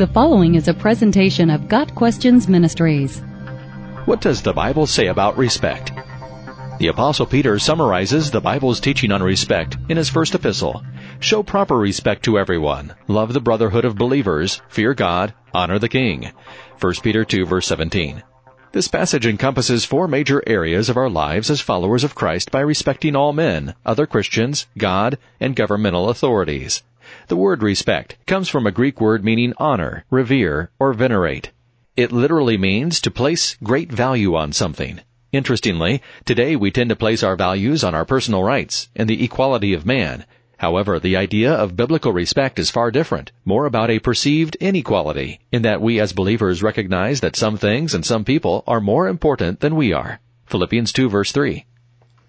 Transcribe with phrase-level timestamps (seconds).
[0.00, 3.20] The following is a presentation of Got Questions Ministries.
[4.06, 5.92] What does the Bible say about respect?
[6.78, 10.82] The Apostle Peter summarizes the Bible's teaching on respect in his first epistle.
[11.18, 12.94] Show proper respect to everyone.
[13.08, 14.62] Love the brotherhood of believers.
[14.70, 15.34] Fear God.
[15.52, 16.32] Honor the king.
[16.80, 18.22] 1 Peter 2 verse 17.
[18.72, 23.14] This passage encompasses four major areas of our lives as followers of Christ by respecting
[23.14, 26.82] all men, other Christians, God, and governmental authorities.
[27.28, 31.50] The word respect comes from a Greek word meaning honor, revere, or venerate.
[31.96, 35.00] It literally means to place great value on something.
[35.32, 39.74] Interestingly, today we tend to place our values on our personal rights and the equality
[39.74, 40.24] of man.
[40.56, 45.62] However, the idea of biblical respect is far different, more about a perceived inequality, in
[45.62, 49.74] that we as believers recognize that some things and some people are more important than
[49.74, 50.20] we are.
[50.46, 51.64] Philippians 2 verse 3.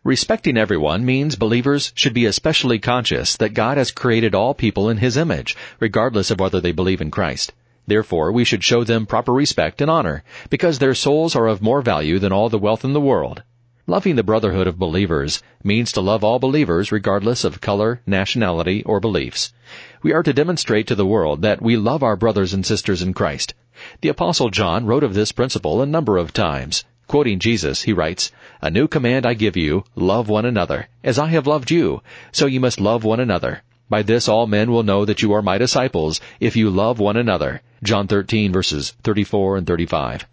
[0.04, 4.98] Respecting everyone means believers should be especially conscious that God has created all people in
[4.98, 7.54] His image, regardless of whether they believe in Christ.
[7.86, 11.84] Therefore, we should show them proper respect and honor, because their souls are of more
[11.84, 13.44] value than all the wealth in the world.
[13.86, 19.00] Loving the brotherhood of believers means to love all believers regardless of color, nationality, or
[19.00, 19.54] beliefs.
[20.02, 23.14] We are to demonstrate to the world that we love our brothers and sisters in
[23.14, 23.54] Christ.
[24.02, 26.86] The apostle John wrote of this principle a number of times.
[27.12, 28.32] Quoting Jesus, he writes,
[28.62, 30.88] A new command I give you, love one another.
[31.04, 33.64] As I have loved you, so you must love one another.
[33.90, 37.18] By this all men will know that you are my disciples, if you love one
[37.18, 37.64] another.
[37.84, 40.26] John 13 verses 34 and 35.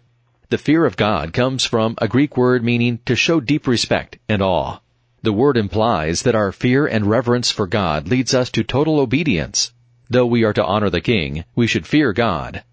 [0.47, 4.41] The fear of God comes from a Greek word meaning to show deep respect and
[4.41, 4.77] awe.
[5.21, 9.73] The word implies that our fear and reverence for God leads us to total obedience.
[10.09, 12.63] Though we are to honor the king, we should fear God.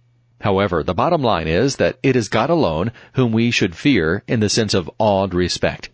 [0.40, 4.40] However, the bottom line is that it is God alone whom we should fear in
[4.40, 5.88] the sense of awed respect.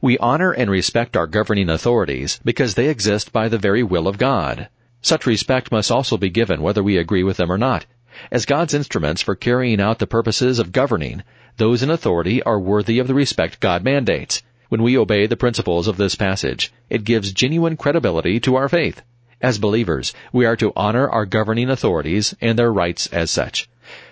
[0.00, 4.16] We honor and respect our governing authorities because they exist by the very will of
[4.16, 4.68] God.
[5.02, 7.86] Such respect must also be given whether we agree with them or not.
[8.30, 11.22] As God's instruments for carrying out the purposes of governing,
[11.56, 14.42] those in authority are worthy of the respect God mandates.
[14.68, 19.02] When we obey the principles of this passage, it gives genuine credibility to our faith.
[19.40, 23.67] As believers, we are to honor our governing authorities and their rights as such.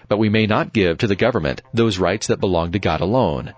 [0.08, 3.54] But we may not give to the government those rights that belong to God alone.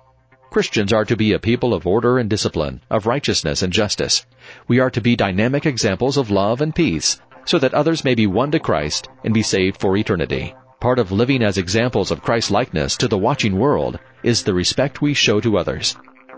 [0.50, 4.24] Christians are to be a people of order and discipline, of righteousness and justice.
[4.66, 8.26] We are to be dynamic examples of love and peace, so that others may be
[8.26, 10.54] won to Christ and be saved for eternity.
[10.80, 15.02] Part of living as examples of Christ likeness to the watching world is the respect
[15.02, 15.96] we show to others.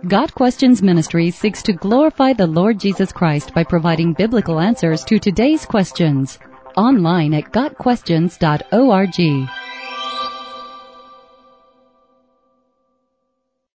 [0.08, 5.18] Got Questions Ministry seeks to glorify the Lord Jesus Christ by providing biblical answers to
[5.18, 6.38] today's questions.
[6.74, 9.50] Online at GotQuestions.org.